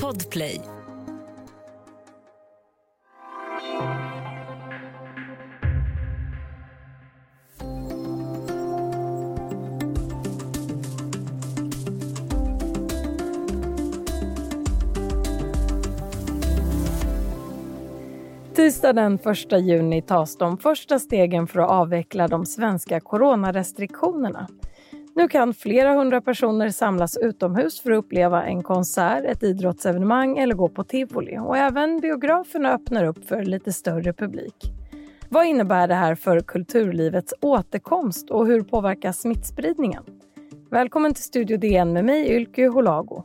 [0.00, 0.60] Podplay.
[18.54, 24.48] Tisdag den 1 juni tas de första stegen för att avveckla de svenska coronarestriktionerna.
[25.14, 30.54] Nu kan flera hundra personer samlas utomhus för att uppleva en konsert, ett idrottsevenemang eller
[30.54, 31.38] gå på tivoli.
[31.38, 34.54] Och även biograferna öppnar upp för lite större publik.
[35.28, 40.02] Vad innebär det här för kulturlivets återkomst och hur påverkas smittspridningen?
[40.70, 43.22] Välkommen till Studio DN med mig, Ylke Holago.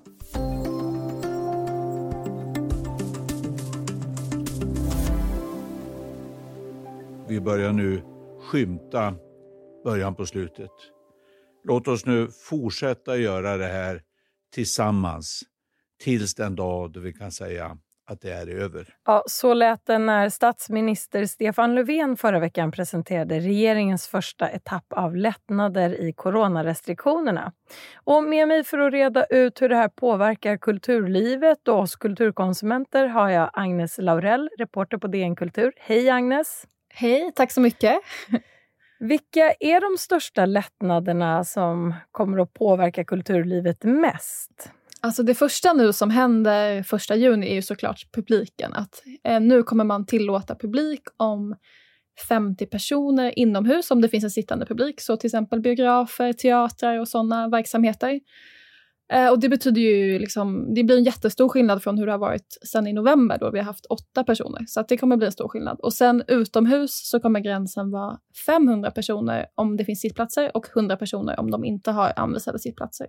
[7.27, 8.01] Vi börjar nu
[8.51, 9.13] skymta
[9.83, 10.71] början på slutet.
[11.67, 14.01] Låt oss nu fortsätta göra det här
[14.53, 15.41] tillsammans
[16.03, 17.77] tills den dag då vi kan säga
[18.09, 18.95] att det är över.
[19.05, 25.15] Ja, så lät det när statsminister Stefan Löfven förra veckan presenterade regeringens första etapp av
[25.15, 27.53] lättnader i coronarestriktionerna.
[27.95, 33.07] Och med mig för att reda ut hur det här påverkar kulturlivet och oss kulturkonsumenter
[33.07, 35.73] har jag Agnes Laurell, reporter på DN Kultur.
[35.77, 36.63] Hej Agnes!
[36.89, 37.99] Hej, tack så mycket.
[38.99, 44.71] Vilka är de största lättnaderna som kommer att påverka kulturlivet mest?
[45.01, 48.73] Alltså det första nu som händer första juni är ju såklart publiken.
[48.73, 51.55] Att, eh, nu kommer man tillåta publik om
[52.27, 55.01] 50 personer inomhus om det finns en sittande publik.
[55.01, 58.19] Så till exempel biografer, teatrar och sådana verksamheter.
[59.13, 62.19] Eh, och det betyder ju liksom, det blir en jättestor skillnad från hur det har
[62.19, 64.65] varit sen i november då vi har haft åtta personer.
[64.67, 65.79] Så att det kommer bli en stor skillnad.
[65.79, 70.97] Och sen utomhus så kommer gränsen vara 500 personer om det finns sittplatser och 100
[70.97, 73.07] personer om de inte har anvisade sittplatser.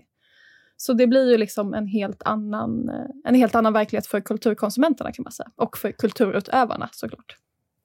[0.77, 5.13] Så det blir ju liksom en helt annan, eh, en helt annan verklighet för kulturkonsumenterna
[5.13, 5.51] kan man säga.
[5.57, 7.37] Och för kulturutövarna såklart.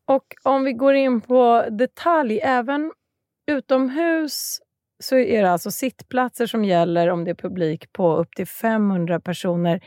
[0.06, 2.92] Och om vi går in på detalj, även
[3.48, 4.60] utomhus
[5.04, 9.20] så är det alltså sittplatser som gäller om det är publik på upp till 500
[9.20, 9.84] personer.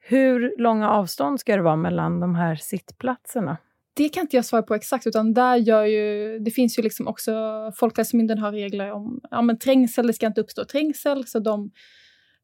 [0.00, 3.56] Hur långa avstånd ska det vara mellan de här sittplatserna?
[3.94, 7.08] Det kan inte jag svara på exakt, utan där gör ju, det finns ju liksom
[7.08, 7.32] också,
[7.76, 11.70] Folkhälsomyndigheten har regler om ja, men trängsel, det ska inte uppstå trängsel, så de,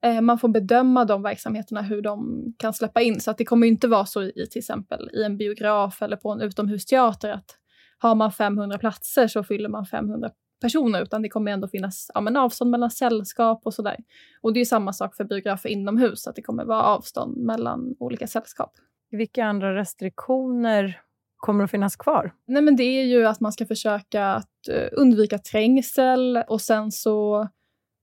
[0.03, 3.21] eh, man får bedöma de verksamheterna, hur de kan släppa in.
[3.21, 6.31] Så att det kommer inte vara så i till exempel i en biograf eller på
[6.33, 7.57] en utomhusteater att
[7.99, 10.31] har man 500 platser så fyller man 500
[10.61, 13.97] personer, utan det kommer ändå finnas ja, men avstånd mellan sällskap och sådär.
[14.41, 18.27] Och det är samma sak för biografer inomhus, att det kommer vara avstånd mellan olika
[18.27, 18.73] sällskap.
[19.11, 21.01] Vilka andra restriktioner
[21.37, 22.33] kommer att finnas kvar?
[22.47, 26.93] Nej, men det är ju att man ska försöka att uh, undvika trängsel och sen
[26.93, 27.49] så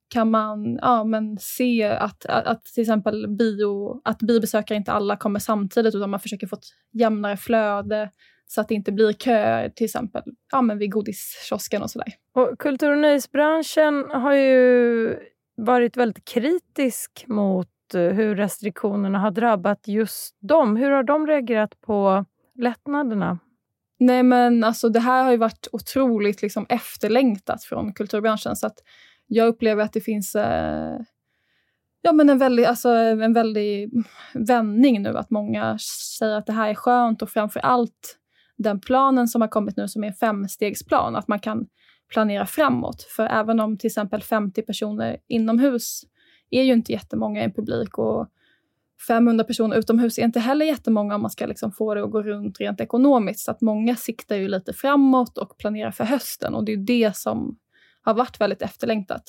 [0.09, 5.17] kan man ja, men se att, att, att, till exempel bio, att biobesökare inte alla
[5.17, 8.11] kommer samtidigt utan man försöker få ett jämnare flöde
[8.47, 12.07] så att det inte blir köer till exempel ja, men vid godiskiosken och sådär.
[12.33, 15.19] Och kultur och nöjesbranschen har ju
[15.57, 20.75] varit väldigt kritisk mot eh, hur restriktionerna har drabbat just dem.
[20.75, 23.39] Hur har de reagerat på lättnaderna?
[23.99, 28.77] Nej men alltså det här har ju varit otroligt liksom, efterlängtat från kulturbranschen så att
[29.27, 30.99] jag upplever att det finns eh,
[32.01, 33.91] ja, men en, väldig, alltså, en väldig
[34.33, 35.77] vändning nu att många
[36.19, 38.17] säger att det här är skönt och framför allt
[38.57, 41.67] den planen som har kommit nu som är en femstegsplan, att man kan
[42.13, 43.01] planera framåt.
[43.01, 46.01] För även om till exempel 50 personer inomhus
[46.49, 48.27] är ju inte jättemånga i en publik och
[49.07, 52.21] 500 personer utomhus är inte heller jättemånga om man ska liksom få det att gå
[52.21, 53.39] runt rent ekonomiskt.
[53.39, 57.15] Så att många siktar ju lite framåt och planerar för hösten och det är det
[57.15, 57.57] som
[58.01, 59.23] har varit väldigt efterlängtat.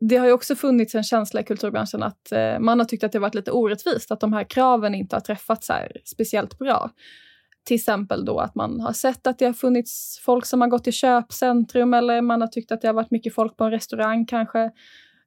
[0.00, 3.12] Det har ju också funnits en känsla i kulturbranschen att eh, man har tyckt att
[3.12, 6.90] det varit lite orättvist, att de här kraven inte har träffats här speciellt bra.
[7.68, 10.84] Till exempel då att man har sett att det har funnits folk som har gått
[10.84, 14.26] till köpcentrum eller man har tyckt att det har varit mycket folk på en restaurang
[14.26, 14.70] kanske.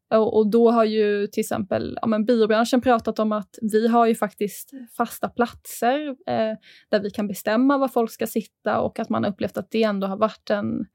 [0.09, 4.05] Och, och då har ju till exempel ja, men biobranschen pratat om att vi har
[4.05, 6.57] ju faktiskt fasta platser eh,
[6.89, 9.83] där vi kan bestämma var folk ska sitta och att man har upplevt att det
[9.83, 10.85] ändå har varit en,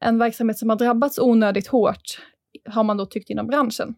[0.00, 2.22] en verksamhet som har drabbats onödigt hårt,
[2.68, 3.94] har man då tyckt inom branschen.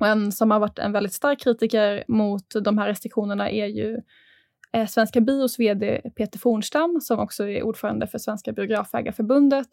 [0.00, 4.00] Och en som har varit en väldigt stark kritiker mot de här restriktionerna är ju
[4.72, 9.68] Eh, Svenska Bios VD Peter Fornstam som också är ordförande för Svenska Biografägarförbundet.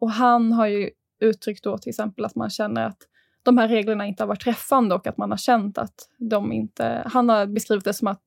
[0.00, 0.90] Och han har ju
[1.20, 2.98] uttryckt då till exempel att man känner att
[3.42, 7.02] de här reglerna inte har varit träffande och att man har känt att de inte...
[7.06, 8.22] Han har beskrivit det som att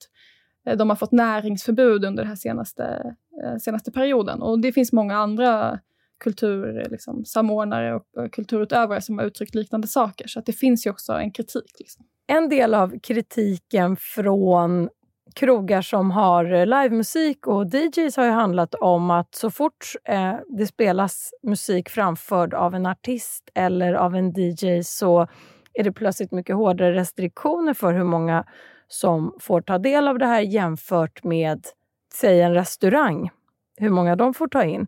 [0.65, 4.41] eh, de har fått näringsförbud under den här senaste, eh, senaste perioden.
[4.41, 5.79] Och det finns många andra
[6.19, 10.27] kultursamordnare liksom, och kulturutövare som har uttryckt liknande saker.
[10.27, 11.75] Så att det finns ju också en kritik.
[11.79, 12.05] Liksom.
[12.27, 14.89] En del av kritiken från
[15.35, 20.35] krogar som har eh, livemusik och DJs har ju handlat om att så fort eh,
[20.57, 25.27] det spelas musik framförd av en artist eller av en DJ så
[25.73, 28.45] är det plötsligt mycket hårdare restriktioner för hur många
[28.87, 31.65] som får ta del av det här jämfört med,
[32.13, 33.29] säg en restaurang,
[33.77, 34.87] hur många de får ta in.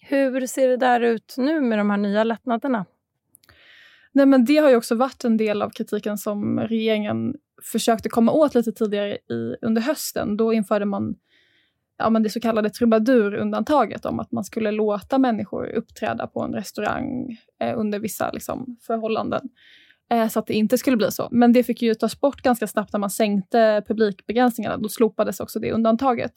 [0.00, 2.84] Hur ser det där ut nu med de här nya lättnaderna?
[4.12, 7.34] Nej, men det har ju också varit en del av kritiken som regeringen
[7.72, 10.36] försökte komma åt lite tidigare i, under hösten.
[10.36, 11.14] Då införde man
[11.98, 16.54] ja, men det så kallade trubadurundantaget om att man skulle låta människor uppträda på en
[16.54, 19.48] restaurang eh, under vissa liksom, förhållanden.
[20.10, 21.28] Eh, så att det inte skulle bli så.
[21.30, 24.76] Men det fick ju tas bort ganska snabbt när man sänkte publikbegränsningarna.
[24.76, 26.32] Då slopades också det undantaget.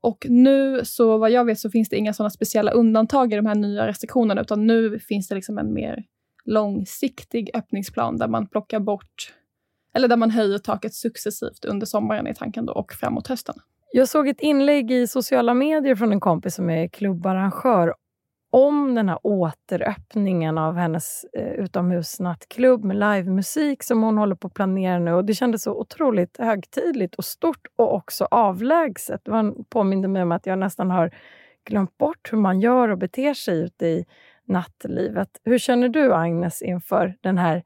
[0.00, 3.46] Och nu, så vad jag vet, så finns det inga sådana speciella undantag i de
[3.46, 6.04] här nya restriktionerna, utan nu finns det liksom en mer
[6.44, 9.34] långsiktig öppningsplan där man plockar bort,
[9.94, 13.54] eller där man höjer taket successivt under sommaren i tanken då, och framåt hösten.
[13.92, 17.94] Jag såg ett inlägg i sociala medier från en kompis som är klubbarrangör
[18.52, 24.54] om den här återöppningen av hennes eh, utomhusnattklubb med livemusik som hon håller på att
[24.54, 25.12] planera nu.
[25.12, 29.20] Och det kändes så otroligt högtidligt och stort och också avlägset.
[29.24, 31.10] Det påminde mig om att jag nästan har
[31.64, 34.04] glömt bort hur man gör och beter sig ute i
[34.44, 35.28] nattlivet.
[35.44, 37.62] Hur känner du, Agnes, inför den här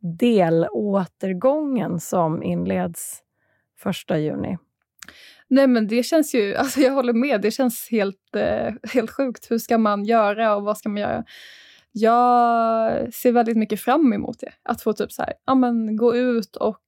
[0.00, 3.22] delåtergången som inleds
[4.10, 4.58] 1 juni?
[5.48, 9.50] Nej men det känns ju, alltså jag håller med, det känns helt, eh, helt sjukt.
[9.50, 11.24] Hur ska man göra och vad ska man göra?
[11.92, 14.52] Jag ser väldigt mycket fram emot det.
[14.62, 16.82] Att få typ så här, ja, men, gå ut och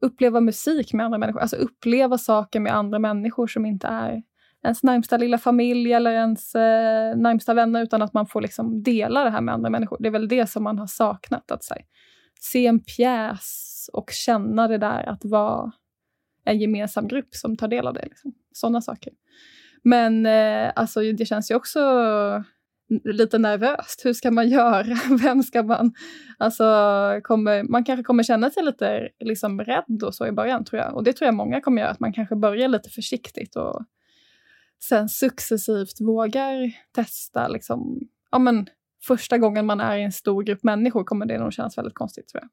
[0.00, 1.40] uppleva musik med andra människor.
[1.40, 4.22] Alltså uppleva saker med andra människor som inte är
[4.64, 9.24] ens närmsta lilla familj eller ens eh, närmsta vänner utan att man får liksom dela
[9.24, 9.96] det här med andra människor.
[10.00, 11.50] Det är väl det som man har saknat.
[11.50, 11.82] Att säga
[12.52, 15.72] se en pjäs och känna det där att vara
[16.44, 18.04] en gemensam grupp som tar del av det.
[18.04, 18.34] Liksom.
[18.52, 19.12] Sådana saker.
[19.82, 21.80] Men eh, alltså, det känns ju också
[23.04, 24.04] lite nervöst.
[24.04, 24.98] Hur ska man göra?
[25.22, 25.92] Vem ska man...
[26.38, 26.64] Alltså,
[27.22, 30.94] kommer, man kanske kommer känna sig lite liksom, rädd och så i början, tror jag.
[30.94, 33.84] Och det tror jag många kommer göra, att man kanske börjar lite försiktigt och
[34.82, 37.48] sen successivt vågar testa.
[37.48, 38.00] Liksom,
[38.30, 38.66] ja, men,
[39.06, 42.28] första gången man är i en stor grupp människor kommer det nog kännas väldigt konstigt,
[42.28, 42.50] tror jag.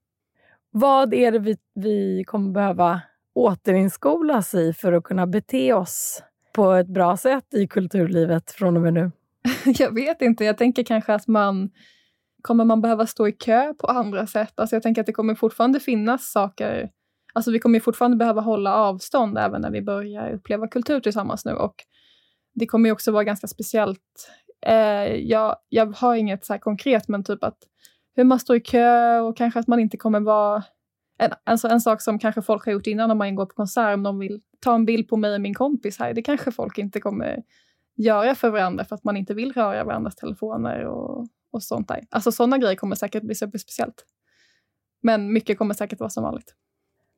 [0.71, 3.01] Vad är det vi, vi kommer behöva
[3.35, 8.81] återinskolas i för att kunna bete oss på ett bra sätt i kulturlivet från och
[8.81, 9.11] med nu?
[9.65, 10.45] jag vet inte.
[10.45, 11.69] Jag tänker kanske att man
[12.41, 14.59] kommer man behöva stå i kö på andra sätt.
[14.59, 16.89] Alltså jag tänker att det kommer fortfarande finnas saker
[17.33, 21.51] Alltså vi kommer fortfarande behöva hålla avstånd även när vi börjar uppleva kultur tillsammans nu.
[21.51, 21.75] Och
[22.53, 24.31] det kommer också vara ganska speciellt.
[24.61, 27.57] Eh, jag, jag har inget så konkret, men typ att
[28.15, 30.63] hur man står i kö och kanske att man inte kommer vara
[31.17, 33.93] en, alltså en sak som kanske folk har gjort innan när man går på konsert,
[33.93, 36.77] om de vill ta en bild på mig och min kompis här, det kanske folk
[36.77, 37.43] inte kommer
[37.95, 42.03] göra för varandra för att man inte vill röra varandras telefoner och, och sånt där.
[42.09, 44.05] Alltså sådana grejer kommer säkert bli superspeciellt.
[45.03, 46.55] Men mycket kommer säkert vara som vanligt.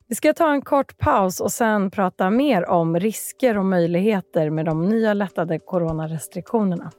[0.07, 4.65] Vi ska ta en kort paus och sen prata mer om risker och möjligheter med
[4.65, 6.91] de nya lättade coronarestriktionerna.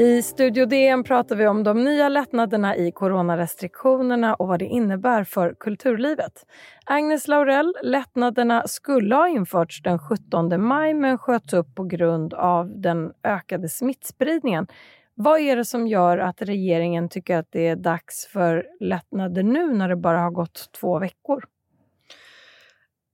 [0.00, 5.24] I Studio DN pratar vi om de nya lättnaderna i coronarestriktionerna och vad det innebär
[5.24, 6.46] för kulturlivet.
[6.84, 12.80] Agnes Laurell, lättnaderna skulle ha införts den 17 maj men sköts upp på grund av
[12.80, 14.66] den ökade smittspridningen.
[15.14, 19.72] Vad är det som gör att regeringen tycker att det är dags för lättnader nu
[19.72, 21.44] när det bara har gått två veckor?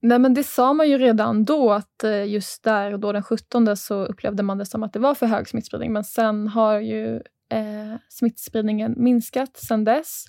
[0.01, 3.23] Nej, men det sa man ju redan då, att eh, just där och då den
[3.23, 5.93] 17 så upplevde man det som att det var för hög smittspridning.
[5.93, 7.15] Men sen har ju
[7.49, 10.25] eh, smittspridningen minskat sen dess.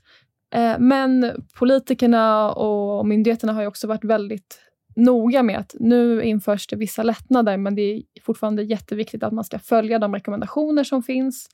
[0.54, 4.60] Eh, men politikerna och myndigheterna har ju också varit väldigt
[4.96, 9.44] noga med att nu införs det vissa lättnader, men det är fortfarande jätteviktigt att man
[9.44, 11.48] ska följa de rekommendationer som finns.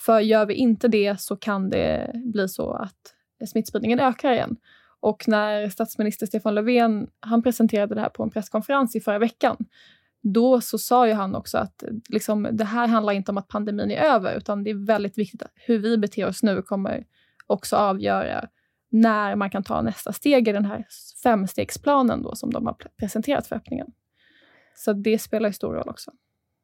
[0.00, 3.14] För gör vi inte det så kan det bli så att
[3.48, 4.56] smittspridningen ökar igen.
[5.00, 9.56] Och när statsminister Stefan Löfven han presenterade det här på en presskonferens i förra veckan,
[10.22, 13.90] då så sa ju han också att liksom, det här handlar inte om att pandemin
[13.90, 17.04] är över, utan det är väldigt viktigt att hur vi beter oss nu kommer
[17.46, 18.48] också avgöra
[18.90, 20.86] när man kan ta nästa steg i den här
[21.22, 23.86] femstegsplanen då, som de har presenterat för öppningen.
[24.74, 26.12] Så det spelar ju stor roll också.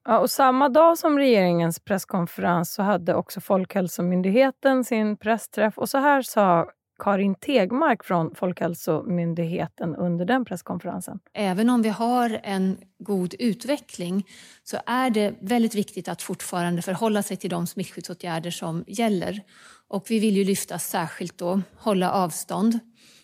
[0.05, 5.99] Ja, och samma dag som regeringens presskonferens så hade också Folkhälsomyndigheten sin pressträff och så
[5.99, 11.19] här sa Karin Tegmark från Folkhälsomyndigheten under den presskonferensen.
[11.33, 14.27] Även om vi har en god utveckling
[14.63, 19.41] så är det väldigt viktigt att fortfarande förhålla sig till de smittskyddsåtgärder som gäller.
[19.89, 22.79] Och vi vill ju lyfta särskilt då hålla avstånd,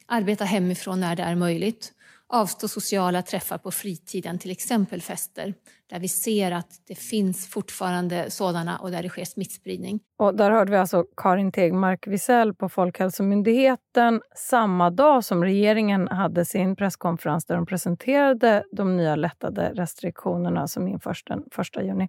[0.06, 1.92] arbeta hemifrån när det är möjligt
[2.30, 5.54] avstå sociala träffar på fritiden, till exempel fester,
[5.90, 10.00] där vi ser att det finns fortfarande sådana och där det sker smittspridning.
[10.18, 16.44] Och där hörde vi alltså Karin Tegmark Wisell på Folkhälsomyndigheten samma dag som regeringen hade
[16.44, 21.38] sin presskonferens där de presenterade de nya lättade restriktionerna som införs den
[21.78, 22.08] 1 juni.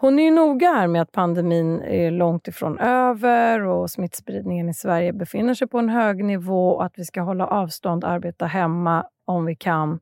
[0.00, 4.74] Hon är ju noga här med att pandemin är långt ifrån över och smittspridningen i
[4.74, 9.06] Sverige befinner sig på en hög nivå och att vi ska hålla avstånd, arbeta hemma
[9.24, 10.00] om vi kan,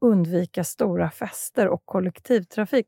[0.00, 2.86] undvika stora fester och kollektivtrafik.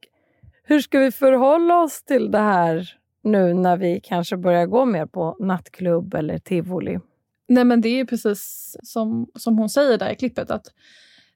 [0.62, 5.06] Hur ska vi förhålla oss till det här nu när vi kanske börjar gå mer
[5.06, 7.00] på nattklubb eller tivoli?
[7.48, 10.66] Nej men det är precis som, som hon säger där i klippet att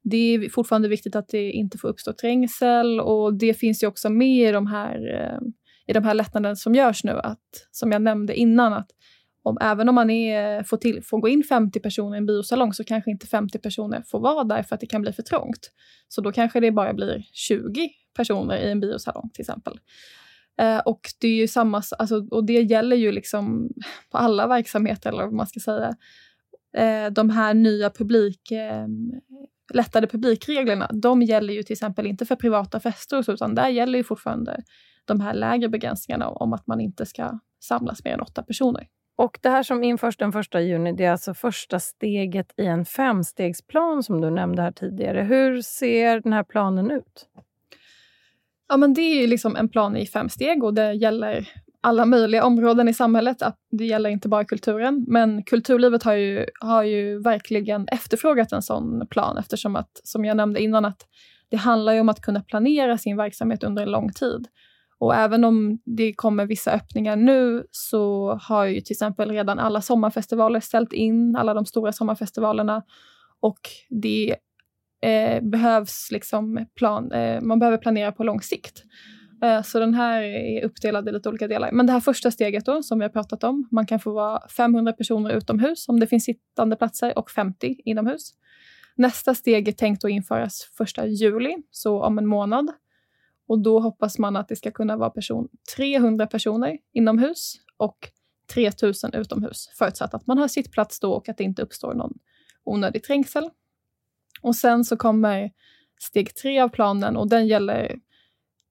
[0.02, 4.10] det är fortfarande viktigt att det inte får uppstå trängsel och det finns ju också
[4.10, 5.38] med i de här, eh,
[5.86, 8.90] i de här lättnaderna som görs nu, att, som jag nämnde innan, att
[9.42, 12.72] om, även om man är, får, till, får gå in 50 personer i en biosalong
[12.72, 15.70] så kanske inte 50 personer får vara där för att det kan bli för trångt.
[16.08, 19.78] Så då kanske det bara blir 20 personer i en biosalong till exempel.
[20.60, 23.72] Eh, och det är ju samma, alltså, och det gäller ju liksom
[24.10, 25.96] på alla verksamheter eller vad man ska säga.
[26.76, 28.86] Eh, de här nya publik, eh,
[29.74, 33.68] lättade publikreglerna, de gäller ju till exempel inte för privata fester och så, utan där
[33.68, 34.62] gäller ju fortfarande
[35.04, 38.86] de här lägre begränsningarna om att man inte ska samlas mer än åtta personer.
[39.16, 42.84] Och Det här som införs den 1 juni, det är alltså första steget i en
[42.84, 45.22] femstegsplan som du nämnde här tidigare.
[45.22, 47.28] Hur ser den här planen ut?
[48.68, 51.48] Ja, men det är liksom en plan i fem steg och det gäller
[51.80, 53.42] alla möjliga områden i samhället.
[53.70, 59.06] Det gäller inte bara kulturen, men kulturlivet har ju, har ju verkligen efterfrågat en sån
[59.10, 61.06] plan eftersom att, som jag nämnde innan, att
[61.50, 64.48] det handlar ju om att kunna planera sin verksamhet under en lång tid.
[64.98, 69.80] Och även om det kommer vissa öppningar nu så har ju till exempel redan alla
[69.80, 72.82] sommarfestivaler ställt in, alla de stora sommarfestivalerna.
[73.40, 74.36] Och det
[75.02, 78.82] eh, behövs liksom plan, eh, man behöver planera på lång sikt.
[79.42, 81.72] Eh, så den här är uppdelad i lite olika delar.
[81.72, 84.48] Men det här första steget då, som vi har pratat om, man kan få vara
[84.48, 88.34] 500 personer utomhus om det finns sittande platser och 50 inomhus.
[88.96, 90.68] Nästa steg är tänkt att införas
[90.98, 92.70] 1 juli, så om en månad.
[93.48, 97.96] Och då hoppas man att det ska kunna vara person 300 personer inomhus och
[98.54, 102.18] 3000 utomhus, förutsatt att man har sittplats då och att det inte uppstår någon
[102.64, 103.50] onödig trängsel.
[104.42, 105.50] Och sen så kommer
[106.00, 107.96] steg tre av planen och den gäller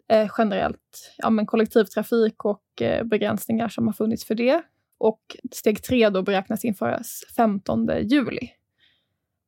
[0.10, 4.62] eh, generellt ja, men kollektivtrafik och eh, begränsningar som har funnits för det.
[4.98, 5.22] Och
[5.52, 8.50] steg tre då beräknas införas 15 juli.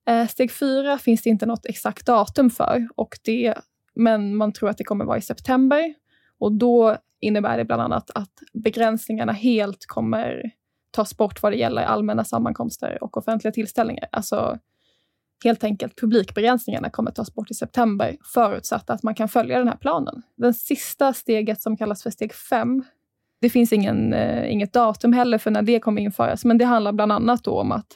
[0.09, 3.53] Eh, steg fyra finns det inte något exakt datum för, och det,
[3.95, 5.93] men man tror att det kommer vara i september.
[6.39, 10.51] Och då innebär det bland annat att begränsningarna helt kommer
[10.91, 14.07] tas bort vad det gäller allmänna sammankomster och offentliga tillställningar.
[14.11, 14.57] Alltså
[15.43, 19.77] helt enkelt publikbegränsningarna kommer tas bort i september förutsatt att man kan följa den här
[19.77, 20.22] planen.
[20.36, 22.84] Den sista steget som kallas för steg 5
[23.41, 26.91] det finns ingen, eh, inget datum heller för när det kommer införas, men det handlar
[26.91, 27.88] bland annat om att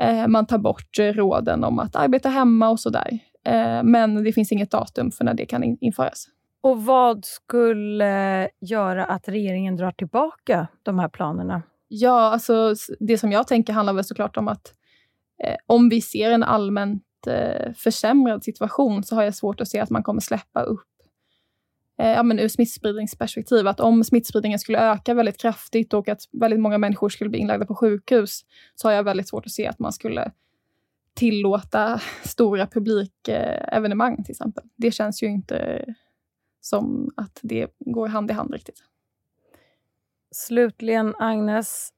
[0.00, 3.18] eh, man tar bort råden om att arbeta hemma och sådär.
[3.44, 6.26] Eh, men det finns inget datum för när det kan in införas.
[6.60, 11.62] Och vad skulle göra att regeringen drar tillbaka de här planerna?
[11.88, 14.72] Ja, alltså det som jag tänker handlar väl såklart om att
[15.44, 19.80] eh, om vi ser en allmänt eh, försämrad situation så har jag svårt att se
[19.80, 20.88] att man kommer släppa upp
[21.98, 26.60] eh, ja, men ur smittspridningsperspektiv, att om smittspridningen skulle öka väldigt kraftigt och att väldigt
[26.60, 29.78] många människor skulle bli inlagda på sjukhus, så har jag väldigt svårt att se att
[29.78, 30.32] man skulle
[31.14, 34.64] tillåta stora publikevenemang till exempel.
[34.76, 35.84] Det känns ju inte
[36.60, 38.82] som att det går hand i hand riktigt.
[40.30, 41.92] Slutligen, Agnes,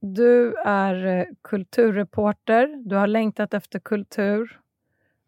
[0.00, 2.88] du är eh, kulturreporter.
[2.88, 4.60] Du har längtat efter kultur.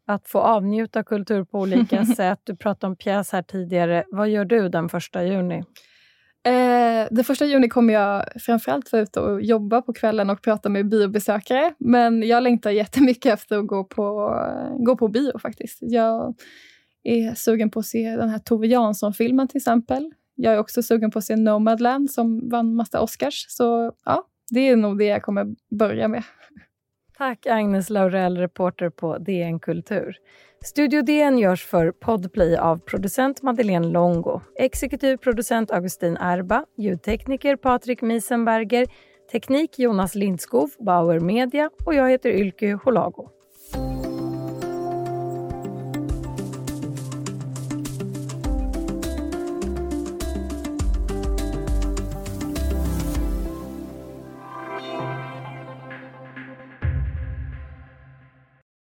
[0.06, 2.40] Att få avnjuta kultur på olika sätt.
[2.44, 4.04] Du pratade om pjäs här tidigare.
[4.08, 5.64] Vad gör du den första juni?
[6.46, 10.68] Eh, den första juni kommer jag framförallt vara ute och jobba på kvällen och prata
[10.68, 11.74] med biobesökare.
[11.78, 14.34] Men jag längtar jättemycket efter att gå på,
[14.78, 15.78] gå på bio faktiskt.
[15.80, 16.34] Jag
[17.02, 20.12] är sugen på att se den här Tove Jansson-filmen till exempel.
[20.34, 23.46] Jag är också sugen på att se Nomadland som vann massa Oscars.
[23.48, 26.22] Så ja, det är nog det jag kommer börja med.
[27.18, 30.16] Tack Agnes Laurell, reporter på DN Kultur.
[30.64, 38.02] Studio DN görs för Podplay av producent Madeleine Longo, exekutiv producent Augustin Erba, ljudtekniker Patrik
[38.02, 38.86] Miesenberger,
[39.32, 43.37] Teknik Jonas Lindskov, Bauer Media och jag heter Ylke Holago.